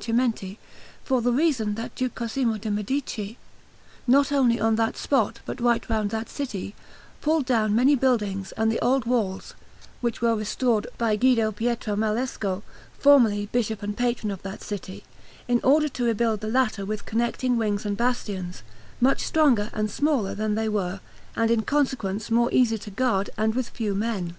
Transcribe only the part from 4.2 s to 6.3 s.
only on that spot but right round that